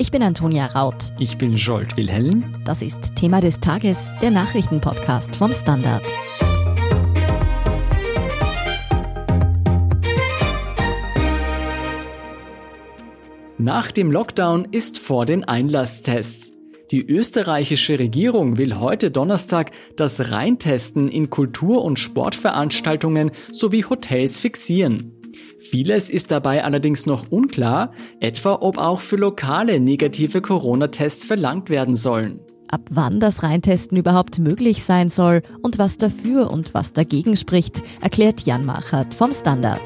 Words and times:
Ich 0.00 0.12
bin 0.12 0.22
Antonia 0.22 0.66
Raut. 0.66 1.12
Ich 1.18 1.38
bin 1.38 1.54
Jolt 1.54 1.96
Wilhelm. 1.96 2.54
Das 2.64 2.82
ist 2.82 3.16
Thema 3.16 3.40
des 3.40 3.58
Tages, 3.58 3.98
der 4.22 4.30
Nachrichtenpodcast 4.30 5.34
vom 5.34 5.52
Standard. 5.52 6.04
Nach 13.58 13.90
dem 13.90 14.12
Lockdown 14.12 14.68
ist 14.70 15.00
vor 15.00 15.26
den 15.26 15.42
Einlasstests. 15.42 16.52
Die 16.92 17.04
österreichische 17.04 17.98
Regierung 17.98 18.56
will 18.56 18.78
heute 18.78 19.10
Donnerstag 19.10 19.72
das 19.96 20.30
Reintesten 20.30 21.08
in 21.08 21.28
Kultur- 21.28 21.82
und 21.82 21.98
Sportveranstaltungen 21.98 23.32
sowie 23.50 23.82
Hotels 23.82 24.40
fixieren. 24.40 25.17
Vieles 25.58 26.10
ist 26.10 26.30
dabei 26.30 26.64
allerdings 26.64 27.06
noch 27.06 27.30
unklar, 27.30 27.92
etwa 28.20 28.58
ob 28.60 28.78
auch 28.78 29.00
für 29.00 29.16
lokale 29.16 29.80
negative 29.80 30.40
Corona-Tests 30.40 31.24
verlangt 31.24 31.70
werden 31.70 31.94
sollen. 31.94 32.40
Ab 32.68 32.82
wann 32.90 33.18
das 33.18 33.42
Reintesten 33.42 33.96
überhaupt 33.96 34.38
möglich 34.38 34.84
sein 34.84 35.08
soll 35.08 35.42
und 35.62 35.78
was 35.78 35.96
dafür 35.96 36.50
und 36.50 36.74
was 36.74 36.92
dagegen 36.92 37.36
spricht, 37.36 37.82
erklärt 38.02 38.42
Jan 38.42 38.66
Machert 38.66 39.14
vom 39.14 39.32
Standard. 39.32 39.80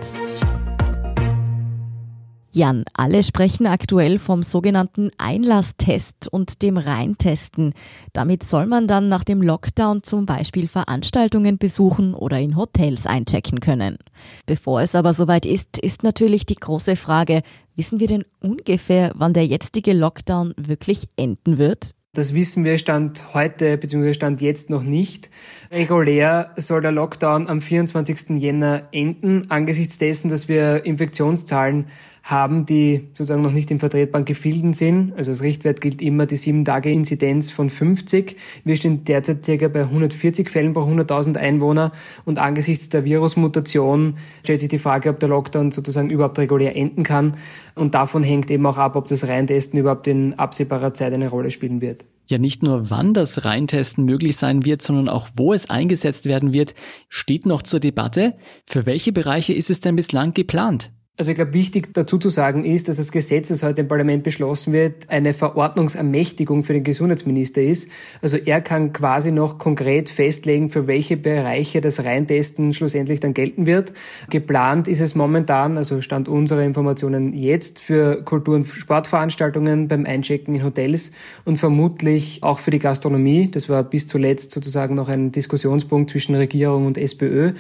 Jan, 2.54 2.84
alle 2.92 3.22
sprechen 3.22 3.66
aktuell 3.66 4.18
vom 4.18 4.42
sogenannten 4.42 5.10
Einlasstest 5.16 6.28
und 6.30 6.60
dem 6.60 6.76
Reintesten. 6.76 7.72
Damit 8.12 8.42
soll 8.42 8.66
man 8.66 8.86
dann 8.86 9.08
nach 9.08 9.24
dem 9.24 9.40
Lockdown 9.40 10.02
zum 10.02 10.26
Beispiel 10.26 10.68
Veranstaltungen 10.68 11.56
besuchen 11.56 12.12
oder 12.12 12.38
in 12.38 12.54
Hotels 12.56 13.06
einchecken 13.06 13.60
können. 13.60 13.96
Bevor 14.44 14.82
es 14.82 14.94
aber 14.94 15.14
soweit 15.14 15.46
ist, 15.46 15.78
ist 15.78 16.02
natürlich 16.02 16.44
die 16.44 16.56
große 16.56 16.96
Frage, 16.96 17.42
wissen 17.74 18.00
wir 18.00 18.06
denn 18.06 18.26
ungefähr, 18.40 19.12
wann 19.14 19.32
der 19.32 19.46
jetzige 19.46 19.94
Lockdown 19.94 20.52
wirklich 20.58 21.08
enden 21.16 21.56
wird? 21.56 21.94
Das 22.14 22.34
wissen 22.34 22.62
wir 22.66 22.76
Stand 22.76 23.32
heute 23.32 23.78
bzw. 23.78 24.12
Stand 24.12 24.42
jetzt 24.42 24.68
noch 24.68 24.82
nicht. 24.82 25.30
Regulär 25.70 26.50
soll 26.58 26.82
der 26.82 26.92
Lockdown 26.92 27.48
am 27.48 27.62
24. 27.62 28.38
Jänner 28.38 28.88
enden, 28.92 29.50
angesichts 29.50 29.96
dessen, 29.96 30.28
dass 30.28 30.46
wir 30.46 30.84
Infektionszahlen 30.84 31.86
haben, 32.22 32.66
die 32.66 33.08
sozusagen 33.08 33.42
noch 33.42 33.52
nicht 33.52 33.70
in 33.70 33.80
vertretbaren 33.80 34.24
Gefilden 34.24 34.72
sind. 34.72 35.12
Also 35.16 35.32
als 35.32 35.42
Richtwert 35.42 35.80
gilt 35.80 36.00
immer 36.00 36.26
die 36.26 36.36
7-Tage-Inzidenz 36.36 37.50
von 37.50 37.68
50. 37.68 38.36
Wir 38.64 38.76
stehen 38.76 39.04
derzeit 39.04 39.44
circa 39.44 39.68
bei 39.68 39.82
140 39.82 40.48
Fällen 40.48 40.72
pro 40.72 40.82
100.000 40.82 41.36
Einwohner 41.36 41.92
und 42.24 42.38
angesichts 42.38 42.88
der 42.88 43.04
Virusmutation 43.04 44.18
stellt 44.44 44.60
sich 44.60 44.68
die 44.68 44.78
Frage, 44.78 45.10
ob 45.10 45.18
der 45.18 45.28
Lockdown 45.28 45.72
sozusagen 45.72 46.10
überhaupt 46.10 46.38
regulär 46.38 46.76
enden 46.76 47.02
kann. 47.02 47.36
Und 47.74 47.94
davon 47.94 48.22
hängt 48.22 48.50
eben 48.50 48.66
auch 48.66 48.78
ab, 48.78 48.96
ob 48.96 49.06
das 49.08 49.26
Reintesten 49.26 49.78
überhaupt 49.78 50.06
in 50.06 50.34
absehbarer 50.34 50.94
Zeit 50.94 51.12
eine 51.12 51.28
Rolle 51.28 51.50
spielen 51.50 51.80
wird. 51.80 52.04
Ja, 52.28 52.38
nicht 52.38 52.62
nur 52.62 52.88
wann 52.88 53.14
das 53.14 53.44
Reintesten 53.44 54.04
möglich 54.04 54.36
sein 54.36 54.64
wird, 54.64 54.80
sondern 54.80 55.08
auch 55.08 55.28
wo 55.34 55.52
es 55.52 55.68
eingesetzt 55.68 56.24
werden 56.24 56.52
wird, 56.52 56.74
steht 57.08 57.46
noch 57.46 57.62
zur 57.62 57.80
Debatte. 57.80 58.34
Für 58.64 58.86
welche 58.86 59.12
Bereiche 59.12 59.52
ist 59.52 59.70
es 59.70 59.80
denn 59.80 59.96
bislang 59.96 60.32
geplant? 60.32 60.92
Also 61.18 61.30
ich 61.30 61.34
glaube, 61.34 61.52
wichtig 61.52 61.92
dazu 61.92 62.16
zu 62.16 62.30
sagen 62.30 62.64
ist, 62.64 62.88
dass 62.88 62.96
das 62.96 63.12
Gesetz, 63.12 63.48
das 63.48 63.62
heute 63.62 63.82
im 63.82 63.88
Parlament 63.88 64.22
beschlossen 64.22 64.72
wird, 64.72 65.10
eine 65.10 65.34
Verordnungsermächtigung 65.34 66.64
für 66.64 66.72
den 66.72 66.84
Gesundheitsminister 66.84 67.62
ist. 67.62 67.90
Also 68.22 68.38
er 68.38 68.62
kann 68.62 68.94
quasi 68.94 69.30
noch 69.30 69.58
konkret 69.58 70.08
festlegen, 70.08 70.70
für 70.70 70.86
welche 70.86 71.18
Bereiche 71.18 71.82
das 71.82 72.02
Reintesten 72.02 72.72
schlussendlich 72.72 73.20
dann 73.20 73.34
gelten 73.34 73.66
wird. 73.66 73.92
Geplant 74.30 74.88
ist 74.88 75.02
es 75.02 75.14
momentan, 75.14 75.76
also 75.76 76.00
stand 76.00 76.30
unsere 76.30 76.64
Informationen 76.64 77.34
jetzt, 77.34 77.78
für 77.78 78.24
Kultur- 78.24 78.54
und 78.54 78.66
Sportveranstaltungen 78.66 79.88
beim 79.88 80.06
Einchecken 80.06 80.54
in 80.54 80.64
Hotels 80.64 81.12
und 81.44 81.58
vermutlich 81.58 82.42
auch 82.42 82.58
für 82.58 82.70
die 82.70 82.78
Gastronomie. 82.78 83.50
Das 83.50 83.68
war 83.68 83.84
bis 83.84 84.06
zuletzt 84.06 84.50
sozusagen 84.50 84.94
noch 84.94 85.10
ein 85.10 85.30
Diskussionspunkt 85.30 86.08
zwischen 86.08 86.34
Regierung 86.36 86.86
und 86.86 86.96
SPÖ. 86.96 87.52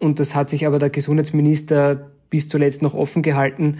Und 0.00 0.18
das 0.18 0.34
hat 0.34 0.50
sich 0.50 0.66
aber 0.66 0.80
der 0.80 0.90
Gesundheitsminister 0.90 2.10
bis 2.30 2.48
zuletzt 2.48 2.82
noch 2.82 2.94
offen 2.94 3.22
gehalten. 3.22 3.78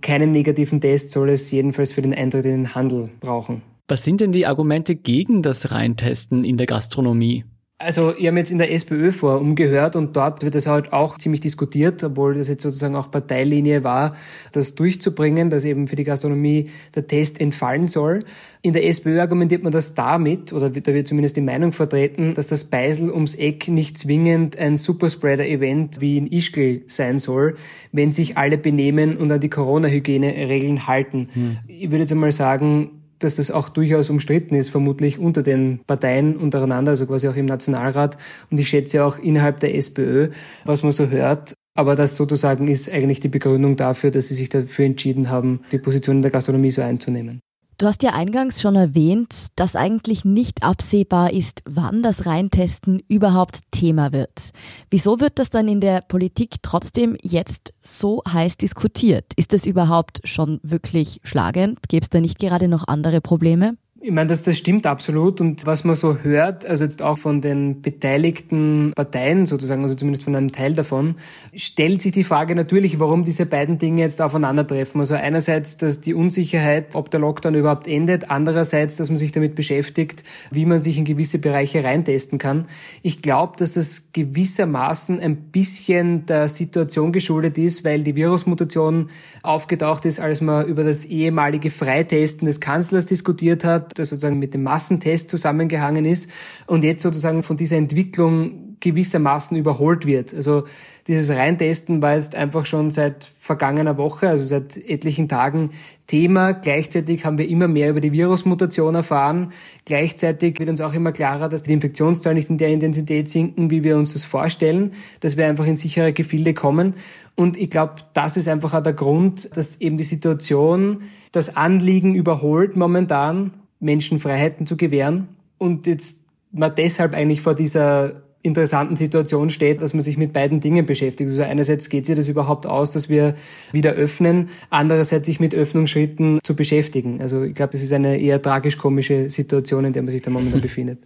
Keinen 0.00 0.32
negativen 0.32 0.80
Test 0.80 1.10
soll 1.10 1.30
es 1.30 1.50
jedenfalls 1.50 1.92
für 1.92 2.02
den 2.02 2.14
Eintritt 2.14 2.44
in 2.44 2.52
den 2.52 2.74
Handel 2.74 3.10
brauchen. 3.20 3.62
Was 3.88 4.04
sind 4.04 4.20
denn 4.20 4.32
die 4.32 4.46
Argumente 4.46 4.94
gegen 4.94 5.42
das 5.42 5.70
Reintesten 5.70 6.44
in 6.44 6.56
der 6.56 6.66
Gastronomie? 6.66 7.44
Also, 7.80 8.12
ich 8.12 8.26
habe 8.26 8.36
jetzt 8.38 8.50
in 8.50 8.58
der 8.58 8.72
SPÖ 8.72 9.12
vor 9.12 9.40
umgehört 9.40 9.94
und 9.94 10.16
dort 10.16 10.42
wird 10.42 10.56
es 10.56 10.66
halt 10.66 10.92
auch 10.92 11.16
ziemlich 11.16 11.40
diskutiert, 11.40 12.02
obwohl 12.02 12.34
das 12.34 12.48
jetzt 12.48 12.64
sozusagen 12.64 12.96
auch 12.96 13.08
Parteilinie 13.08 13.84
war, 13.84 14.16
das 14.50 14.74
durchzubringen, 14.74 15.48
dass 15.48 15.64
eben 15.64 15.86
für 15.86 15.94
die 15.94 16.02
Gastronomie 16.02 16.70
der 16.96 17.06
Test 17.06 17.40
entfallen 17.40 17.86
soll. 17.86 18.24
In 18.62 18.72
der 18.72 18.84
SPÖ 18.84 19.20
argumentiert 19.20 19.62
man 19.62 19.70
das 19.70 19.94
damit, 19.94 20.52
oder 20.52 20.70
da 20.70 20.92
wird 20.92 21.06
zumindest 21.06 21.36
die 21.36 21.40
Meinung 21.40 21.70
vertreten, 21.72 22.34
dass 22.34 22.48
das 22.48 22.64
Beisel 22.64 23.12
ums 23.12 23.36
Eck 23.36 23.68
nicht 23.68 23.96
zwingend 23.96 24.58
ein 24.58 24.76
Superspreader-Event 24.76 26.00
wie 26.00 26.18
in 26.18 26.26
Ischgl 26.26 26.82
sein 26.88 27.20
soll, 27.20 27.54
wenn 27.92 28.10
sich 28.10 28.36
alle 28.36 28.58
benehmen 28.58 29.16
und 29.16 29.30
an 29.30 29.38
die 29.38 29.50
Corona-Hygiene-Regeln 29.50 30.88
halten. 30.88 31.28
Hm. 31.32 31.58
Ich 31.68 31.92
würde 31.92 32.00
jetzt 32.00 32.10
einmal 32.10 32.32
sagen, 32.32 32.97
dass 33.18 33.36
das 33.36 33.50
auch 33.50 33.68
durchaus 33.68 34.10
umstritten 34.10 34.54
ist, 34.54 34.70
vermutlich 34.70 35.18
unter 35.18 35.42
den 35.42 35.80
Parteien 35.86 36.36
untereinander, 36.36 36.90
also 36.90 37.06
quasi 37.06 37.28
auch 37.28 37.36
im 37.36 37.46
Nationalrat 37.46 38.16
und 38.50 38.60
ich 38.60 38.68
schätze 38.68 39.04
auch 39.04 39.18
innerhalb 39.18 39.60
der 39.60 39.74
SPÖ, 39.74 40.30
was 40.64 40.82
man 40.82 40.92
so 40.92 41.08
hört. 41.08 41.54
Aber 41.74 41.94
das 41.94 42.16
sozusagen 42.16 42.66
ist 42.66 42.90
eigentlich 42.90 43.20
die 43.20 43.28
Begründung 43.28 43.76
dafür, 43.76 44.10
dass 44.10 44.28
sie 44.28 44.34
sich 44.34 44.48
dafür 44.48 44.84
entschieden 44.84 45.30
haben, 45.30 45.60
die 45.70 45.78
Position 45.78 46.16
in 46.16 46.22
der 46.22 46.32
Gastronomie 46.32 46.72
so 46.72 46.82
einzunehmen. 46.82 47.40
Du 47.80 47.86
hast 47.86 48.02
ja 48.02 48.10
eingangs 48.10 48.60
schon 48.60 48.74
erwähnt, 48.74 49.32
dass 49.54 49.76
eigentlich 49.76 50.24
nicht 50.24 50.64
absehbar 50.64 51.32
ist, 51.32 51.62
wann 51.64 52.02
das 52.02 52.26
Reintesten 52.26 53.00
überhaupt 53.06 53.60
Thema 53.70 54.10
wird. 54.10 54.50
Wieso 54.90 55.20
wird 55.20 55.38
das 55.38 55.48
dann 55.48 55.68
in 55.68 55.80
der 55.80 56.00
Politik 56.00 56.56
trotzdem 56.62 57.16
jetzt 57.22 57.72
so 57.80 58.20
heiß 58.28 58.56
diskutiert? 58.56 59.26
Ist 59.36 59.52
das 59.52 59.64
überhaupt 59.64 60.22
schon 60.24 60.58
wirklich 60.64 61.20
schlagend? 61.22 61.88
Gäbe 61.88 62.02
es 62.02 62.10
da 62.10 62.20
nicht 62.20 62.40
gerade 62.40 62.66
noch 62.66 62.88
andere 62.88 63.20
Probleme? 63.20 63.76
Ich 64.00 64.12
meine, 64.12 64.28
das, 64.28 64.44
das 64.44 64.56
stimmt 64.56 64.86
absolut. 64.86 65.40
Und 65.40 65.66
was 65.66 65.82
man 65.82 65.96
so 65.96 66.18
hört, 66.18 66.64
also 66.64 66.84
jetzt 66.84 67.02
auch 67.02 67.18
von 67.18 67.40
den 67.40 67.82
beteiligten 67.82 68.92
Parteien 68.94 69.44
sozusagen, 69.44 69.82
also 69.82 69.96
zumindest 69.96 70.22
von 70.22 70.36
einem 70.36 70.52
Teil 70.52 70.74
davon, 70.74 71.16
stellt 71.52 72.00
sich 72.00 72.12
die 72.12 72.22
Frage 72.22 72.54
natürlich, 72.54 73.00
warum 73.00 73.24
diese 73.24 73.44
beiden 73.44 73.78
Dinge 73.78 74.02
jetzt 74.02 74.22
aufeinandertreffen. 74.22 75.00
Also 75.00 75.16
einerseits, 75.16 75.78
dass 75.78 76.00
die 76.00 76.14
Unsicherheit, 76.14 76.94
ob 76.94 77.10
der 77.10 77.18
Lockdown 77.18 77.56
überhaupt 77.56 77.88
endet, 77.88 78.30
andererseits, 78.30 78.94
dass 78.94 79.08
man 79.08 79.16
sich 79.16 79.32
damit 79.32 79.56
beschäftigt, 79.56 80.22
wie 80.52 80.64
man 80.64 80.78
sich 80.78 80.96
in 80.96 81.04
gewisse 81.04 81.40
Bereiche 81.40 81.82
reintesten 81.82 82.38
kann. 82.38 82.66
Ich 83.02 83.20
glaube, 83.20 83.54
dass 83.56 83.72
das 83.72 84.12
gewissermaßen 84.12 85.18
ein 85.18 85.36
bisschen 85.50 86.24
der 86.26 86.46
Situation 86.46 87.10
geschuldet 87.10 87.58
ist, 87.58 87.84
weil 87.84 88.04
die 88.04 88.14
Virusmutation 88.14 89.10
aufgetaucht 89.42 90.04
ist, 90.04 90.20
als 90.20 90.40
man 90.40 90.66
über 90.66 90.84
das 90.84 91.04
ehemalige 91.04 91.72
Freitesten 91.72 92.46
des 92.46 92.60
Kanzlers 92.60 93.06
diskutiert 93.06 93.64
hat 93.64 93.87
das 93.94 94.10
sozusagen 94.10 94.38
mit 94.38 94.54
dem 94.54 94.62
Massentest 94.62 95.30
zusammengehangen 95.30 96.04
ist 96.04 96.30
und 96.66 96.84
jetzt 96.84 97.02
sozusagen 97.02 97.42
von 97.42 97.56
dieser 97.56 97.76
Entwicklung 97.76 98.68
gewissermaßen 98.80 99.56
überholt 99.56 100.06
wird. 100.06 100.34
Also 100.34 100.64
dieses 101.06 101.30
Reintesten 101.30 102.02
war 102.02 102.14
jetzt 102.14 102.34
einfach 102.34 102.66
schon 102.66 102.90
seit 102.90 103.30
vergangener 103.36 103.96
Woche, 103.96 104.28
also 104.28 104.44
seit 104.44 104.76
etlichen 104.76 105.28
Tagen 105.28 105.70
Thema. 106.06 106.52
Gleichzeitig 106.52 107.24
haben 107.24 107.38
wir 107.38 107.48
immer 107.48 107.68
mehr 107.68 107.90
über 107.90 108.00
die 108.00 108.12
Virusmutation 108.12 108.94
erfahren. 108.94 109.52
Gleichzeitig 109.84 110.58
wird 110.58 110.68
uns 110.68 110.80
auch 110.80 110.94
immer 110.94 111.12
klarer, 111.12 111.48
dass 111.48 111.62
die 111.62 111.72
Infektionszahlen 111.72 112.36
nicht 112.36 112.50
in 112.50 112.58
der 112.58 112.68
Intensität 112.68 113.28
sinken, 113.30 113.70
wie 113.70 113.84
wir 113.84 113.96
uns 113.96 114.12
das 114.12 114.24
vorstellen, 114.24 114.92
dass 115.20 115.36
wir 115.36 115.46
einfach 115.46 115.66
in 115.66 115.76
sichere 115.76 116.12
Gefilde 116.12 116.54
kommen. 116.54 116.94
Und 117.34 117.56
ich 117.56 117.70
glaube, 117.70 117.94
das 118.14 118.36
ist 118.36 118.48
einfach 118.48 118.74
auch 118.74 118.82
der 118.82 118.92
Grund, 118.92 119.56
dass 119.56 119.80
eben 119.80 119.96
die 119.96 120.04
Situation 120.04 121.02
das 121.32 121.56
Anliegen 121.56 122.14
überholt 122.14 122.76
momentan 122.76 123.52
Menschen 123.80 124.18
Freiheiten 124.18 124.66
zu 124.66 124.76
gewähren 124.76 125.28
und 125.58 125.86
jetzt 125.86 126.20
man 126.50 126.74
deshalb 126.74 127.14
eigentlich 127.14 127.40
vor 127.40 127.54
dieser 127.54 128.22
interessanten 128.42 128.96
Situation 128.96 129.50
steht, 129.50 129.82
dass 129.82 129.94
man 129.94 130.00
sich 130.00 130.16
mit 130.16 130.32
beiden 130.32 130.60
Dingen 130.60 130.86
beschäftigt. 130.86 131.28
Also 131.28 131.42
einerseits 131.42 131.88
geht 131.88 132.06
sich 132.06 132.16
das 132.16 132.28
überhaupt 132.28 132.66
aus, 132.66 132.90
dass 132.92 133.08
wir 133.08 133.34
wieder 133.72 133.92
öffnen, 133.92 134.48
andererseits 134.70 135.26
sich 135.26 135.40
mit 135.40 135.54
Öffnungsschritten 135.54 136.40
zu 136.42 136.54
beschäftigen. 136.54 137.20
Also 137.20 137.42
ich 137.42 137.54
glaube, 137.54 137.72
das 137.72 137.82
ist 137.82 137.92
eine 137.92 138.18
eher 138.18 138.40
tragisch-komische 138.40 139.28
Situation, 139.28 139.84
in 139.84 139.92
der 139.92 140.02
man 140.02 140.12
sich 140.12 140.22
da 140.22 140.30
momentan 140.30 140.60
befindet. 140.62 141.00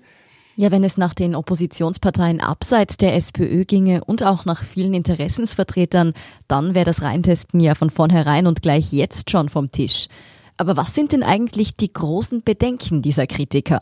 Ja, 0.54 0.70
wenn 0.70 0.84
es 0.84 0.98
nach 0.98 1.14
den 1.14 1.34
Oppositionsparteien 1.34 2.40
abseits 2.40 2.98
der 2.98 3.16
SPÖ 3.16 3.64
ginge 3.64 4.04
und 4.04 4.22
auch 4.22 4.44
nach 4.44 4.62
vielen 4.62 4.92
Interessensvertretern, 4.92 6.12
dann 6.46 6.74
wäre 6.74 6.84
das 6.84 7.00
Reintesten 7.00 7.58
ja 7.58 7.74
von 7.74 7.88
vornherein 7.88 8.46
und 8.46 8.60
gleich 8.60 8.92
jetzt 8.92 9.30
schon 9.30 9.48
vom 9.48 9.72
Tisch. 9.72 10.08
Aber 10.62 10.76
was 10.76 10.94
sind 10.94 11.10
denn 11.10 11.24
eigentlich 11.24 11.74
die 11.74 11.92
großen 11.92 12.44
Bedenken 12.44 13.02
dieser 13.02 13.26
Kritiker? 13.26 13.80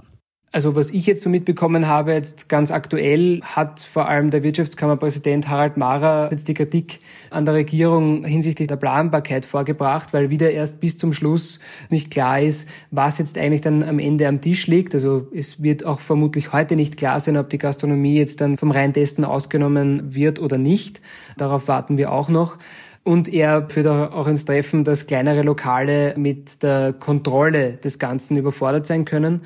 Also 0.51 0.75
was 0.77 0.93
ich 0.93 1.05
jetzt 1.05 1.21
so 1.21 1.29
mitbekommen 1.29 1.87
habe, 1.87 2.15
jetzt 2.15 2.49
ganz 2.49 2.71
aktuell 2.73 3.43
hat 3.43 3.81
vor 3.81 4.09
allem 4.09 4.31
der 4.31 4.43
Wirtschaftskammerpräsident 4.43 5.51
Harald 5.51 5.77
Mara 5.77 6.31
jetzt 6.31 6.49
die 6.49 6.55
Kritik 6.55 7.01
an 7.29 7.45
der 7.45 7.53
Regierung 7.53 8.25
hinsichtlich 8.25 8.67
der 8.67 8.77
Planbarkeit 8.77 9.45
vorgebracht, 9.45 10.15
weil 10.15 10.31
wieder 10.31 10.53
erst 10.53 10.81
bis 10.81 10.97
zum 10.97 11.13
Schluss 11.13 11.61
nicht 11.91 12.11
klar 12.11 12.41
ist, 12.41 12.67
was 12.91 13.19
jetzt 13.19 13.37
eigentlich 13.37 13.61
dann 13.61 13.83
am 13.83 13.99
Ende 13.99 14.27
am 14.27 14.41
Tisch 14.41 14.67
liegt. 14.67 14.95
Also 14.95 15.29
es 15.35 15.63
wird 15.63 15.85
auch 15.85 16.01
vermutlich 16.01 16.55
heute 16.55 16.77
nicht 16.77 16.97
klar 16.97 17.21
sein, 17.21 17.37
ob 17.37 17.51
die 17.51 17.59
Gastronomie 17.59 18.17
jetzt 18.17 18.41
dann 18.41 18.57
vom 18.57 18.71
Reintesten 18.71 19.27
ausgenommen 19.27 20.15
wird 20.15 20.41
oder 20.41 20.57
nicht. 20.57 21.03
Darauf 21.37 21.69
warten 21.69 21.99
wir 21.99 22.11
auch 22.11 22.31
noch. 22.31 22.57
Und 23.03 23.33
er 23.33 23.69
führt 23.69 23.87
auch 23.87 24.27
ins 24.27 24.45
Treffen, 24.45 24.85
dass 24.85 25.07
kleinere 25.07 25.43
Lokale 25.43 26.15
mit 26.19 26.63
der 26.63 26.93
Kontrolle 26.93 27.79
des 27.79 27.99
Ganzen 27.99 28.37
überfordert 28.37 28.87
sein 28.87 29.05
können 29.05 29.41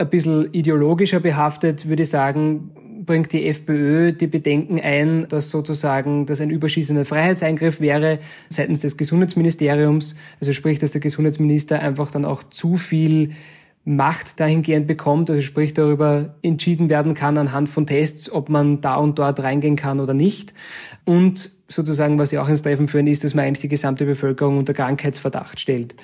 ein 0.00 0.08
bisschen 0.08 0.52
ideologischer 0.52 1.20
behaftet, 1.20 1.88
würde 1.88 2.02
ich 2.02 2.10
sagen, 2.10 2.70
bringt 3.04 3.32
die 3.32 3.46
FPÖ 3.46 4.12
die 4.12 4.26
Bedenken 4.26 4.80
ein, 4.80 5.26
dass 5.28 5.50
sozusagen 5.50 6.26
das 6.26 6.40
ein 6.40 6.50
überschießender 6.50 7.04
Freiheitseingriff 7.04 7.80
wäre 7.80 8.18
seitens 8.48 8.80
des 8.80 8.96
Gesundheitsministeriums. 8.96 10.16
Also 10.40 10.52
sprich, 10.52 10.78
dass 10.78 10.92
der 10.92 11.00
Gesundheitsminister 11.00 11.80
einfach 11.80 12.10
dann 12.10 12.24
auch 12.24 12.42
zu 12.42 12.76
viel 12.76 13.32
Macht 13.84 14.38
dahingehend 14.38 14.86
bekommt, 14.86 15.30
also 15.30 15.42
sprich 15.42 15.72
darüber 15.72 16.34
entschieden 16.42 16.88
werden 16.88 17.14
kann 17.14 17.38
anhand 17.38 17.68
von 17.68 17.86
Tests, 17.86 18.30
ob 18.30 18.48
man 18.48 18.80
da 18.80 18.96
und 18.96 19.18
dort 19.18 19.42
reingehen 19.42 19.76
kann 19.76 20.00
oder 20.00 20.12
nicht. 20.12 20.52
Und 21.04 21.50
sozusagen, 21.66 22.18
was 22.18 22.30
sie 22.30 22.38
auch 22.38 22.48
ins 22.48 22.62
Treffen 22.62 22.88
führen, 22.88 23.06
ist, 23.06 23.24
dass 23.24 23.34
man 23.34 23.46
eigentlich 23.46 23.62
die 23.62 23.68
gesamte 23.68 24.04
Bevölkerung 24.04 24.58
unter 24.58 24.74
Krankheitsverdacht 24.74 25.58
stellt. 25.58 25.94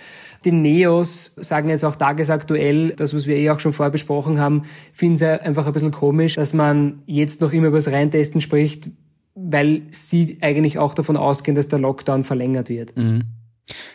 Die 0.44 0.52
Neos 0.52 1.34
sagen 1.36 1.68
jetzt 1.68 1.84
auch 1.84 1.96
tagesaktuell, 1.96 2.94
das, 2.96 3.14
was 3.14 3.26
wir 3.26 3.36
eh 3.36 3.50
auch 3.50 3.60
schon 3.60 3.72
vorher 3.72 3.90
besprochen 3.90 4.38
haben, 4.38 4.62
finden 4.92 5.16
sie 5.16 5.40
einfach 5.40 5.66
ein 5.66 5.72
bisschen 5.72 5.90
komisch, 5.90 6.36
dass 6.36 6.54
man 6.54 7.02
jetzt 7.06 7.40
noch 7.40 7.52
immer 7.52 7.68
über 7.68 7.78
das 7.78 7.88
Reintesten 7.88 8.40
spricht, 8.40 8.90
weil 9.34 9.82
sie 9.90 10.38
eigentlich 10.40 10.78
auch 10.78 10.94
davon 10.94 11.16
ausgehen, 11.16 11.56
dass 11.56 11.68
der 11.68 11.78
Lockdown 11.78 12.24
verlängert 12.24 12.68
wird. 12.68 12.96
Mhm. 12.96 13.24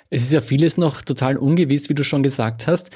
Es 0.10 0.24
ist 0.24 0.34
ja 0.34 0.42
vieles 0.42 0.78
noch 0.78 1.02
total 1.02 1.38
ungewiss, 1.38 1.90
wie 1.90 1.96
du 1.96 2.04
schon 2.04 2.22
gesagt 2.22 2.68
hast. 2.68 2.92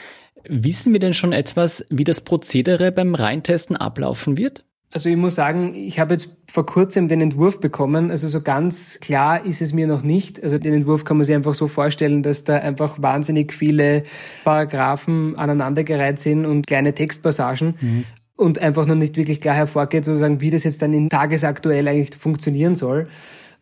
Wissen 0.49 0.93
wir 0.93 0.99
denn 0.99 1.13
schon 1.13 1.33
etwas, 1.33 1.85
wie 1.89 2.03
das 2.03 2.21
Prozedere 2.21 2.91
beim 2.91 3.15
Reintesten 3.15 3.75
ablaufen 3.75 4.37
wird? 4.37 4.63
Also 4.95 5.09
ich 5.09 5.17
muss 5.17 5.35
sagen, 5.35 5.73
ich 5.75 5.99
habe 5.99 6.13
jetzt 6.13 6.29
vor 6.47 6.65
kurzem 6.65 7.09
den 7.09 7.19
Entwurf 7.19 7.59
bekommen. 7.59 8.11
Also 8.11 8.29
so 8.29 8.39
ganz 8.41 9.01
klar 9.01 9.45
ist 9.45 9.61
es 9.61 9.73
mir 9.73 9.87
noch 9.87 10.03
nicht. 10.03 10.41
Also 10.41 10.57
den 10.57 10.73
Entwurf 10.73 11.03
kann 11.03 11.17
man 11.17 11.25
sich 11.25 11.35
einfach 11.35 11.53
so 11.53 11.67
vorstellen, 11.67 12.23
dass 12.23 12.45
da 12.45 12.55
einfach 12.55 13.01
wahnsinnig 13.01 13.51
viele 13.51 14.03
Paragraphen 14.45 15.37
aneinandergereiht 15.37 16.21
sind 16.21 16.45
und 16.45 16.65
kleine 16.65 16.93
Textpassagen. 16.93 17.75
Mhm. 17.81 18.05
Und 18.37 18.59
einfach 18.59 18.85
noch 18.85 18.95
nicht 18.95 19.17
wirklich 19.17 19.41
klar 19.41 19.55
hervorgeht, 19.55 20.05
sozusagen, 20.05 20.39
wie 20.39 20.49
das 20.49 20.63
jetzt 20.63 20.81
dann 20.81 20.93
in 20.93 21.09
tagesaktuell 21.09 21.87
eigentlich 21.89 22.15
funktionieren 22.15 22.77
soll. 22.77 23.09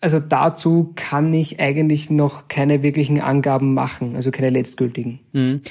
Also 0.01 0.19
dazu 0.19 0.91
kann 0.95 1.33
ich 1.33 1.59
eigentlich 1.59 2.09
noch 2.09 2.47
keine 2.47 2.83
wirklichen 2.83 3.21
Angaben 3.21 3.73
machen, 3.73 4.15
also 4.15 4.31
keine 4.31 4.49
letztgültigen. 4.49 5.21
Mhm. 5.31 5.61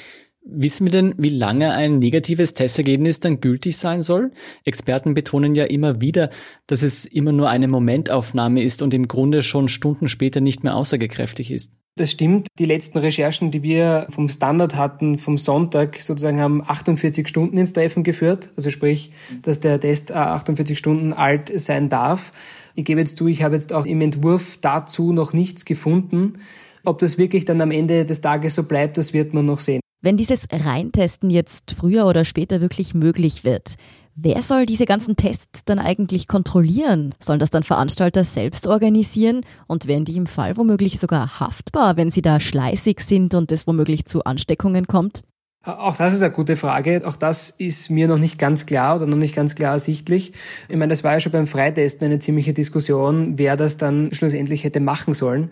Wissen 0.45 0.87
wir 0.87 0.91
denn, 0.91 1.15
wie 1.17 1.29
lange 1.29 1.71
ein 1.71 1.99
negatives 1.99 2.53
Testergebnis 2.53 3.21
dann 3.21 3.39
gültig 3.39 3.77
sein 3.77 4.01
soll? 4.01 4.31
Experten 4.65 5.13
betonen 5.13 5.55
ja 5.55 5.63
immer 5.63 6.01
wieder, 6.01 6.29
dass 6.67 6.83
es 6.83 7.05
immer 7.05 7.31
nur 7.31 7.49
eine 7.49 7.69
Momentaufnahme 7.69 8.61
ist 8.61 8.81
und 8.81 8.93
im 8.93 9.07
Grunde 9.07 9.41
schon 9.41 9.69
Stunden 9.69 10.09
später 10.09 10.41
nicht 10.41 10.63
mehr 10.63 10.75
aussagekräftig 10.75 11.49
ist. 11.49 11.71
Das 11.95 12.11
stimmt. 12.11 12.47
Die 12.57 12.65
letzten 12.65 12.97
Recherchen, 12.97 13.51
die 13.51 13.61
wir 13.61 14.07
vom 14.09 14.27
Standard 14.27 14.75
hatten, 14.75 15.17
vom 15.17 15.37
Sonntag 15.37 15.99
sozusagen, 16.01 16.41
haben 16.41 16.63
48 16.65 17.27
Stunden 17.27 17.57
ins 17.57 17.71
Treffen 17.71 18.03
geführt. 18.03 18.49
Also 18.57 18.71
sprich, 18.71 19.11
dass 19.43 19.59
der 19.59 19.79
Test 19.79 20.11
48 20.11 20.77
Stunden 20.77 21.13
alt 21.13 21.51
sein 21.55 21.89
darf. 21.89 22.33
Ich 22.73 22.83
gebe 22.83 22.99
jetzt 22.99 23.17
zu, 23.17 23.27
ich 23.27 23.43
habe 23.43 23.53
jetzt 23.53 23.71
auch 23.71 23.85
im 23.85 24.01
Entwurf 24.01 24.57
dazu 24.59 25.13
noch 25.13 25.33
nichts 25.33 25.65
gefunden. 25.65 26.39
Ob 26.83 26.97
das 26.99 27.17
wirklich 27.17 27.45
dann 27.45 27.61
am 27.61 27.71
Ende 27.71 28.05
des 28.05 28.21
Tages 28.21 28.55
so 28.55 28.63
bleibt, 28.63 28.97
das 28.97 29.13
wird 29.13 29.33
man 29.33 29.45
noch 29.45 29.59
sehen. 29.59 29.82
Wenn 30.03 30.17
dieses 30.17 30.47
Reintesten 30.51 31.29
jetzt 31.29 31.75
früher 31.79 32.05
oder 32.05 32.25
später 32.25 32.59
wirklich 32.59 32.93
möglich 32.93 33.45
wird, 33.45 33.75
wer 34.15 34.41
soll 34.41 34.65
diese 34.65 34.83
ganzen 34.83 35.15
Tests 35.15 35.63
dann 35.63 35.79
eigentlich 35.79 36.27
kontrollieren? 36.27 37.15
Sollen 37.21 37.39
das 37.39 37.51
dann 37.51 37.63
Veranstalter 37.63 38.25
selbst 38.25 38.67
organisieren 38.67 39.45
und 39.65 39.87
werden 39.87 40.03
die 40.03 40.17
im 40.17 40.27
Fall 40.27 40.57
womöglich 40.57 40.99
sogar 40.99 41.39
haftbar, 41.39 41.95
wenn 41.95 42.11
sie 42.11 42.21
da 42.21 42.41
schleißig 42.41 42.99
sind 42.99 43.33
und 43.33 43.49
es 43.53 43.65
womöglich 43.65 44.03
zu 44.03 44.25
Ansteckungen 44.25 44.87
kommt? 44.87 45.23
Auch 45.65 45.95
das 45.95 46.13
ist 46.13 46.21
eine 46.21 46.33
gute 46.33 46.57
Frage. 46.57 47.01
Auch 47.05 47.15
das 47.15 47.49
ist 47.49 47.89
mir 47.89 48.09
noch 48.09 48.17
nicht 48.17 48.37
ganz 48.37 48.65
klar 48.65 48.97
oder 48.97 49.07
noch 49.07 49.17
nicht 49.17 49.33
ganz 49.33 49.55
klar 49.55 49.71
ersichtlich. 49.71 50.33
Ich 50.67 50.75
meine, 50.75 50.89
das 50.89 51.05
war 51.05 51.13
ja 51.13 51.19
schon 51.21 51.31
beim 51.31 51.47
Freitesten 51.47 52.03
eine 52.03 52.19
ziemliche 52.19 52.51
Diskussion, 52.51 53.37
wer 53.37 53.55
das 53.55 53.77
dann 53.77 54.13
schlussendlich 54.13 54.65
hätte 54.65 54.81
machen 54.81 55.13
sollen. 55.13 55.51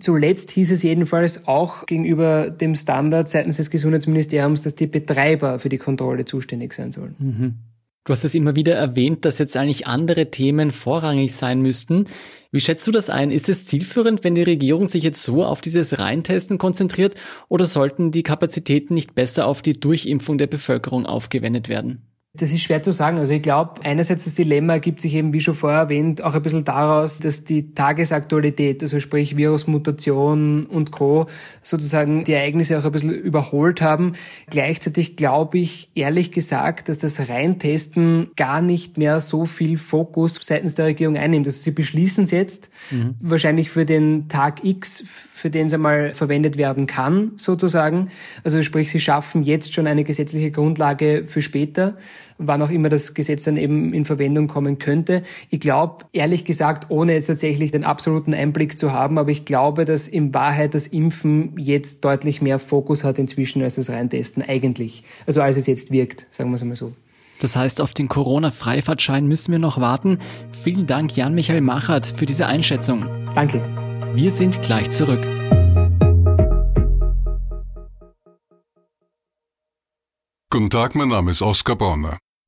Zuletzt 0.00 0.50
hieß 0.50 0.72
es 0.72 0.82
jedenfalls 0.82 1.46
auch 1.46 1.86
gegenüber 1.86 2.50
dem 2.50 2.74
Standard 2.74 3.28
seitens 3.28 3.58
des 3.58 3.70
Gesundheitsministeriums, 3.70 4.62
dass 4.62 4.74
die 4.74 4.88
Betreiber 4.88 5.60
für 5.60 5.68
die 5.68 5.78
Kontrolle 5.78 6.24
zuständig 6.24 6.72
sein 6.72 6.90
sollen. 6.90 7.14
Mhm. 7.18 7.73
Du 8.06 8.12
hast 8.12 8.22
es 8.22 8.34
immer 8.34 8.54
wieder 8.54 8.74
erwähnt, 8.74 9.24
dass 9.24 9.38
jetzt 9.38 9.56
eigentlich 9.56 9.86
andere 9.86 10.30
Themen 10.30 10.72
vorrangig 10.72 11.34
sein 11.34 11.62
müssten. 11.62 12.04
Wie 12.50 12.60
schätzt 12.60 12.86
du 12.86 12.92
das 12.92 13.08
ein? 13.08 13.30
Ist 13.30 13.48
es 13.48 13.64
zielführend, 13.64 14.24
wenn 14.24 14.34
die 14.34 14.42
Regierung 14.42 14.86
sich 14.86 15.02
jetzt 15.02 15.22
so 15.22 15.42
auf 15.42 15.62
dieses 15.62 15.98
Reintesten 15.98 16.58
konzentriert 16.58 17.14
oder 17.48 17.64
sollten 17.64 18.10
die 18.10 18.22
Kapazitäten 18.22 18.92
nicht 18.92 19.14
besser 19.14 19.46
auf 19.46 19.62
die 19.62 19.72
Durchimpfung 19.72 20.36
der 20.36 20.48
Bevölkerung 20.48 21.06
aufgewendet 21.06 21.70
werden? 21.70 22.02
Das 22.36 22.50
ist 22.50 22.62
schwer 22.62 22.82
zu 22.82 22.90
sagen. 22.90 23.18
Also 23.18 23.32
ich 23.32 23.42
glaube, 23.42 23.74
einerseits 23.84 24.24
das 24.24 24.34
Dilemma 24.34 24.72
ergibt 24.72 25.00
sich 25.00 25.14
eben, 25.14 25.32
wie 25.32 25.40
schon 25.40 25.54
vorher 25.54 25.82
erwähnt, 25.82 26.20
auch 26.24 26.34
ein 26.34 26.42
bisschen 26.42 26.64
daraus, 26.64 27.20
dass 27.20 27.44
die 27.44 27.74
Tagesaktualität, 27.74 28.82
also 28.82 28.98
sprich 28.98 29.36
Virusmutation 29.36 30.66
und 30.66 30.90
Co. 30.90 31.26
sozusagen 31.62 32.24
die 32.24 32.32
Ereignisse 32.32 32.76
auch 32.76 32.84
ein 32.84 32.90
bisschen 32.90 33.12
überholt 33.12 33.80
haben. 33.80 34.14
Gleichzeitig 34.50 35.14
glaube 35.14 35.58
ich, 35.58 35.90
ehrlich 35.94 36.32
gesagt, 36.32 36.88
dass 36.88 36.98
das 36.98 37.28
Reintesten 37.28 38.32
gar 38.34 38.60
nicht 38.60 38.98
mehr 38.98 39.20
so 39.20 39.46
viel 39.46 39.78
Fokus 39.78 40.40
seitens 40.42 40.74
der 40.74 40.86
Regierung 40.86 41.16
einnimmt. 41.16 41.46
Also 41.46 41.60
sie 41.60 41.70
beschließen 41.70 42.24
es 42.24 42.32
jetzt, 42.32 42.68
mhm. 42.90 43.14
wahrscheinlich 43.20 43.70
für 43.70 43.84
den 43.84 44.26
Tag 44.26 44.64
X, 44.64 45.04
für 45.34 45.50
den 45.50 45.68
es 45.68 45.74
einmal 45.74 46.14
verwendet 46.14 46.56
werden 46.56 46.88
kann, 46.88 47.30
sozusagen. 47.36 48.10
Also 48.42 48.60
sprich, 48.64 48.90
sie 48.90 48.98
schaffen 48.98 49.44
jetzt 49.44 49.72
schon 49.72 49.86
eine 49.86 50.02
gesetzliche 50.02 50.50
Grundlage 50.50 51.26
für 51.26 51.42
später, 51.42 51.96
wann 52.38 52.62
auch 52.62 52.70
immer 52.70 52.88
das 52.88 53.14
Gesetz 53.14 53.44
dann 53.44 53.56
eben 53.56 53.92
in 53.94 54.04
Verwendung 54.04 54.48
kommen 54.48 54.78
könnte. 54.78 55.22
Ich 55.50 55.60
glaube, 55.60 56.04
ehrlich 56.12 56.44
gesagt, 56.44 56.90
ohne 56.90 57.12
jetzt 57.12 57.26
tatsächlich 57.26 57.70
den 57.70 57.84
absoluten 57.84 58.34
Einblick 58.34 58.78
zu 58.78 58.92
haben, 58.92 59.18
aber 59.18 59.30
ich 59.30 59.44
glaube, 59.44 59.84
dass 59.84 60.08
in 60.08 60.34
Wahrheit 60.34 60.74
das 60.74 60.86
Impfen 60.86 61.52
jetzt 61.58 62.04
deutlich 62.04 62.42
mehr 62.42 62.58
Fokus 62.58 63.04
hat 63.04 63.18
inzwischen 63.18 63.62
als 63.62 63.76
das 63.76 63.90
Reintesten 63.90 64.42
eigentlich. 64.42 65.04
Also 65.26 65.42
als 65.42 65.56
es 65.56 65.66
jetzt 65.66 65.90
wirkt, 65.90 66.26
sagen 66.30 66.50
wir 66.50 66.56
es 66.56 66.62
einmal 66.62 66.76
so. 66.76 66.92
Das 67.40 67.56
heißt, 67.56 67.80
auf 67.80 67.92
den 67.92 68.08
Corona-Freifahrtschein 68.08 69.26
müssen 69.26 69.52
wir 69.52 69.58
noch 69.58 69.80
warten. 69.80 70.18
Vielen 70.52 70.86
Dank, 70.86 71.16
Jan-Michael 71.16 71.60
Machert, 71.60 72.06
für 72.06 72.26
diese 72.26 72.46
Einschätzung. 72.46 73.06
Danke. 73.34 73.60
Wir 74.14 74.30
sind 74.30 74.62
gleich 74.62 74.90
zurück. 74.90 75.20
Guten 80.50 80.70
Tag, 80.70 80.94
mein 80.94 81.08
Name 81.08 81.32
ist 81.32 81.42
Oskar 81.42 81.74
Bonner. 81.74 82.18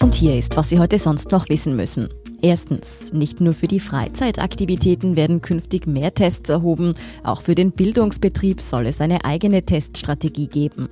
Und 0.00 0.14
hier 0.14 0.36
ist, 0.36 0.56
was 0.56 0.68
Sie 0.68 0.78
heute 0.78 0.98
sonst 0.98 1.30
noch 1.30 1.48
wissen 1.48 1.76
müssen. 1.76 2.08
Erstens, 2.44 3.12
nicht 3.12 3.40
nur 3.40 3.54
für 3.54 3.68
die 3.68 3.78
Freizeitaktivitäten 3.78 5.14
werden 5.14 5.42
künftig 5.42 5.86
mehr 5.86 6.12
Tests 6.12 6.50
erhoben, 6.50 6.94
auch 7.22 7.40
für 7.40 7.54
den 7.54 7.70
Bildungsbetrieb 7.70 8.60
soll 8.60 8.88
es 8.88 9.00
eine 9.00 9.24
eigene 9.24 9.62
Teststrategie 9.62 10.48
geben. 10.48 10.88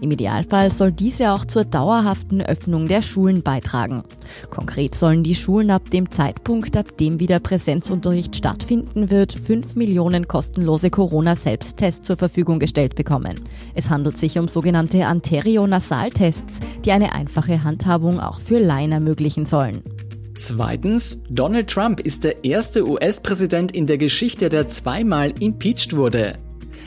Im 0.00 0.12
Idealfall 0.12 0.70
soll 0.70 0.92
diese 0.92 1.32
auch 1.32 1.44
zur 1.44 1.64
dauerhaften 1.64 2.40
Öffnung 2.40 2.86
der 2.86 3.02
Schulen 3.02 3.42
beitragen. 3.42 4.04
Konkret 4.50 4.94
sollen 4.94 5.24
die 5.24 5.34
Schulen 5.34 5.72
ab 5.72 5.90
dem 5.90 6.08
Zeitpunkt, 6.12 6.76
ab 6.76 6.96
dem 6.98 7.18
wieder 7.18 7.40
Präsenzunterricht 7.40 8.36
stattfinden 8.36 9.10
wird, 9.10 9.32
5 9.32 9.74
Millionen 9.74 10.28
kostenlose 10.28 10.90
Corona-Selbsttests 10.90 12.06
zur 12.06 12.16
Verfügung 12.16 12.60
gestellt 12.60 12.94
bekommen. 12.94 13.40
Es 13.74 13.90
handelt 13.90 14.18
sich 14.18 14.38
um 14.38 14.46
sogenannte 14.46 15.04
Anterionasaltests, 15.06 16.60
die 16.84 16.92
eine 16.92 17.12
einfache 17.12 17.64
Handhabung 17.64 18.20
auch 18.32 18.40
für 18.40 18.58
Laien 18.58 18.92
ermöglichen 18.92 19.44
sollen. 19.44 19.82
Zweitens, 20.34 21.22
Donald 21.28 21.68
Trump 21.68 22.00
ist 22.00 22.24
der 22.24 22.44
erste 22.44 22.88
US-Präsident 22.88 23.72
in 23.72 23.86
der 23.86 23.98
Geschichte, 23.98 24.48
der 24.48 24.66
zweimal 24.66 25.34
impeached 25.38 25.94
wurde. 25.94 26.38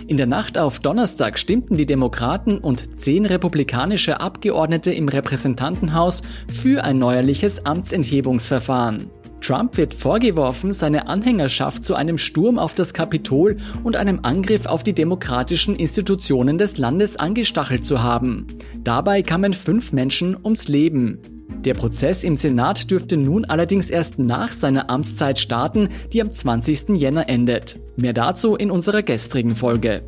In 0.08 0.18
der 0.18 0.26
Nacht 0.26 0.58
auf 0.58 0.80
Donnerstag 0.80 1.38
stimmten 1.38 1.78
die 1.78 1.86
Demokraten 1.86 2.58
und 2.58 3.00
zehn 3.00 3.26
republikanische 3.26 4.20
Abgeordnete 4.20 4.92
im 4.92 5.08
Repräsentantenhaus 5.08 6.24
für 6.50 6.84
ein 6.84 6.98
neuerliches 6.98 7.66
Amtsenthebungsverfahren. 7.66 9.12
Trump 9.42 9.78
wird 9.78 9.94
vorgeworfen, 9.94 10.74
seine 10.74 11.08
Anhängerschaft 11.08 11.86
zu 11.86 11.94
einem 11.94 12.18
Sturm 12.18 12.58
auf 12.58 12.74
das 12.74 12.96
Kapitol 12.96 13.58
und 13.84 13.96
einem 13.96 14.22
Angriff 14.24 14.66
auf 14.66 14.82
die 14.82 14.94
demokratischen 14.94 15.76
Institutionen 15.76 16.58
des 16.58 16.80
Landes 16.80 17.18
angestachelt 17.18 17.86
zu 17.86 18.02
haben. 18.02 18.48
Dabei 18.84 19.22
kamen 19.22 19.54
fünf 19.54 19.94
Menschen 19.94 20.36
ums 20.44 20.68
Leben. 20.68 21.35
Der 21.66 21.74
Prozess 21.74 22.24
im 22.24 22.38
Senat 22.38 22.92
dürfte 22.92 23.18
nun 23.18 23.44
allerdings 23.44 23.90
erst 23.90 24.20
nach 24.20 24.50
seiner 24.50 24.92
Amtszeit 24.92 25.40
starten, 25.40 25.90
die 26.14 26.22
am 26.22 26.30
20. 26.30 26.90
Jänner 26.90 27.28
endet. 27.28 27.80
Mehr 27.96 28.14
dazu 28.14 28.56
in 28.56 28.70
unserer 28.70 29.02
gestrigen 29.02 29.56
Folge. 29.56 30.04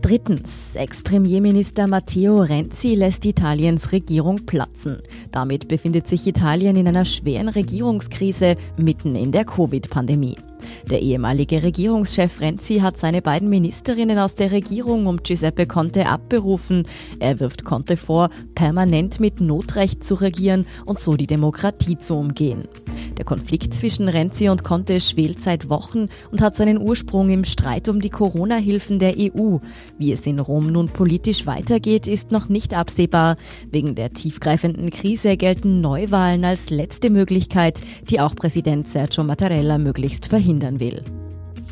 Drittens. 0.00 0.74
Ex-Premierminister 0.74 1.88
Matteo 1.88 2.40
Renzi 2.40 2.94
lässt 2.94 3.26
Italiens 3.26 3.90
Regierung 3.90 4.46
platzen. 4.46 5.02
Damit 5.32 5.66
befindet 5.66 6.06
sich 6.06 6.26
Italien 6.26 6.76
in 6.76 6.86
einer 6.86 7.04
schweren 7.04 7.48
Regierungskrise 7.48 8.54
mitten 8.76 9.16
in 9.16 9.32
der 9.32 9.44
Covid-Pandemie. 9.44 10.36
Der 10.90 11.02
ehemalige 11.02 11.62
Regierungschef 11.62 12.40
Renzi 12.40 12.78
hat 12.78 12.98
seine 12.98 13.22
beiden 13.22 13.48
Ministerinnen 13.48 14.18
aus 14.18 14.34
der 14.34 14.52
Regierung 14.52 15.06
um 15.06 15.22
Giuseppe 15.22 15.66
Conte 15.66 16.06
abberufen. 16.06 16.86
Er 17.18 17.40
wirft 17.40 17.64
Conte 17.64 17.96
vor, 17.96 18.30
permanent 18.54 19.20
mit 19.20 19.40
Notrecht 19.40 20.04
zu 20.04 20.14
regieren 20.14 20.66
und 20.86 21.00
so 21.00 21.16
die 21.16 21.26
Demokratie 21.26 21.98
zu 21.98 22.14
umgehen. 22.16 22.68
Der 23.18 23.24
Konflikt 23.24 23.74
zwischen 23.74 24.08
Renzi 24.08 24.48
und 24.48 24.62
Conte 24.62 25.00
schwelt 25.00 25.42
seit 25.42 25.68
Wochen 25.68 26.08
und 26.30 26.40
hat 26.40 26.54
seinen 26.56 26.78
Ursprung 26.78 27.30
im 27.30 27.44
Streit 27.44 27.88
um 27.88 28.00
die 28.00 28.10
Corona-Hilfen 28.10 28.98
der 29.00 29.14
EU. 29.18 29.58
Wie 29.98 30.12
es 30.12 30.24
in 30.26 30.38
Rom 30.38 30.70
nun 30.70 30.88
politisch 30.88 31.44
weitergeht, 31.44 32.06
ist 32.06 32.30
noch 32.30 32.48
nicht 32.48 32.74
absehbar. 32.74 33.36
Wegen 33.70 33.96
der 33.96 34.12
tiefgreifenden 34.12 34.90
Krise 34.90 35.36
gelten 35.36 35.80
Neuwahlen 35.80 36.44
als 36.44 36.70
letzte 36.70 37.10
Möglichkeit, 37.10 37.80
die 38.08 38.20
auch 38.20 38.36
Präsident 38.36 38.86
Sergio 38.86 39.24
Mattarella 39.24 39.78
möglichst 39.78 40.28
verhindern 40.48 40.80
will. 40.80 41.02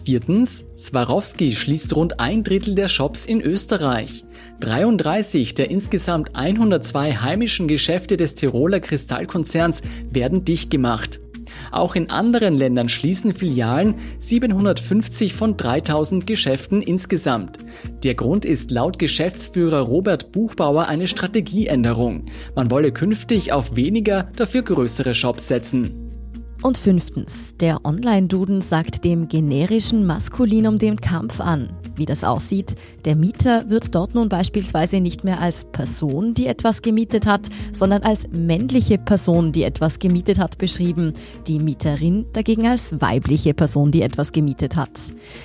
Viertens, 0.04 0.66
Swarovski 0.76 1.50
schließt 1.50 1.96
rund 1.96 2.20
ein 2.20 2.44
Drittel 2.44 2.74
der 2.74 2.88
Shops 2.88 3.24
in 3.24 3.40
Österreich. 3.40 4.24
33 4.60 5.54
der 5.54 5.70
insgesamt 5.70 6.36
102 6.36 7.12
heimischen 7.14 7.68
Geschäfte 7.68 8.18
des 8.18 8.34
Tiroler 8.34 8.80
Kristallkonzerns 8.80 9.82
werden 10.10 10.44
dicht 10.44 10.70
gemacht. 10.70 11.20
Auch 11.72 11.94
in 11.94 12.10
anderen 12.10 12.58
Ländern 12.58 12.88
schließen 12.90 13.32
Filialen 13.32 13.96
750 14.18 15.32
von 15.32 15.56
3000 15.56 16.26
Geschäften 16.26 16.82
insgesamt. 16.82 17.58
Der 18.04 18.14
Grund 18.14 18.44
ist 18.44 18.70
laut 18.70 18.98
Geschäftsführer 18.98 19.80
Robert 19.80 20.32
Buchbauer 20.32 20.86
eine 20.86 21.06
Strategieänderung. 21.06 22.26
Man 22.54 22.70
wolle 22.70 22.92
künftig 22.92 23.52
auf 23.52 23.74
weniger, 23.74 24.28
dafür 24.36 24.62
größere 24.62 25.14
Shops 25.14 25.48
setzen. 25.48 26.05
Und 26.62 26.78
fünftens, 26.78 27.54
der 27.60 27.84
Online-Duden 27.84 28.60
sagt 28.60 29.04
dem 29.04 29.28
generischen 29.28 30.06
Maskulinum 30.06 30.78
den 30.78 30.96
Kampf 30.96 31.40
an. 31.40 31.68
Wie 31.96 32.04
das 32.06 32.24
aussieht, 32.24 32.74
der 33.04 33.16
Mieter 33.16 33.70
wird 33.70 33.94
dort 33.94 34.14
nun 34.14 34.28
beispielsweise 34.28 35.00
nicht 35.00 35.24
mehr 35.24 35.40
als 35.40 35.64
Person, 35.64 36.34
die 36.34 36.46
etwas 36.46 36.82
gemietet 36.82 37.24
hat, 37.26 37.48
sondern 37.72 38.02
als 38.02 38.28
männliche 38.30 38.98
Person, 38.98 39.52
die 39.52 39.62
etwas 39.62 39.98
gemietet 39.98 40.38
hat, 40.38 40.58
beschrieben. 40.58 41.14
Die 41.46 41.58
Mieterin 41.58 42.26
dagegen 42.32 42.66
als 42.66 43.00
weibliche 43.00 43.54
Person, 43.54 43.92
die 43.92 44.02
etwas 44.02 44.32
gemietet 44.32 44.76
hat. 44.76 44.90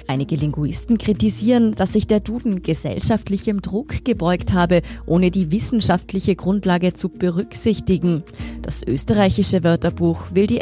Einige 0.08 0.36
Linguisten 0.36 0.98
kritisieren, 0.98 1.72
dass 1.72 1.94
sich 1.94 2.08
der 2.08 2.20
Duden 2.20 2.63
gesellschaftlichem 2.63 3.62
Druck 3.62 4.03
gebeugt 4.03 4.51
habe, 4.51 4.82
ohne 5.06 5.32
die 5.32 5.51
wissenschaftliche 5.51 6.36
Grundlage 6.36 6.94
zu 6.94 7.10
berücksichtigen. 7.10 8.24
Das 8.62 8.84
österreichische 8.86 9.63
Wörterbuch 9.63 10.25
will 10.34 10.48
die 10.48 10.62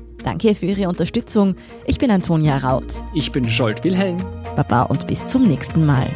Danke 0.23 0.55
für 0.55 0.67
Ihre 0.67 0.87
Unterstützung. 0.87 1.55
Ich 1.85 1.97
bin 1.97 2.11
Antonia 2.11 2.57
Raut. 2.57 3.03
Ich 3.13 3.31
bin 3.31 3.49
Scholt 3.49 3.83
Wilhelm. 3.83 4.17
Baba 4.55 4.83
und 4.83 5.07
bis 5.07 5.25
zum 5.25 5.47
nächsten 5.47 5.85
Mal. 5.85 6.09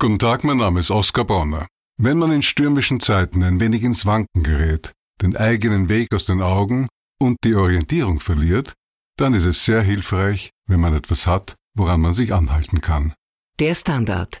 Guten 0.00 0.18
Tag, 0.20 0.44
mein 0.44 0.58
Name 0.58 0.80
ist 0.80 0.90
Oskar 0.90 1.24
Bonner. 1.24 1.66
Wenn 1.96 2.18
man 2.18 2.30
in 2.30 2.42
stürmischen 2.42 3.00
Zeiten 3.00 3.42
ein 3.42 3.58
wenig 3.58 3.82
ins 3.82 4.06
Wanken 4.06 4.44
gerät, 4.44 4.92
den 5.20 5.36
eigenen 5.36 5.88
Weg 5.88 6.14
aus 6.14 6.24
den 6.26 6.40
Augen 6.40 6.86
und 7.20 7.38
die 7.42 7.56
Orientierung 7.56 8.20
verliert, 8.20 8.74
dann 9.16 9.34
ist 9.34 9.44
es 9.44 9.64
sehr 9.64 9.82
hilfreich, 9.82 10.50
wenn 10.68 10.78
man 10.78 10.94
etwas 10.94 11.26
hat, 11.26 11.56
woran 11.74 12.00
man 12.00 12.12
sich 12.12 12.32
anhalten 12.32 12.80
kann. 12.80 13.12
Der 13.58 13.74
Standard 13.74 14.40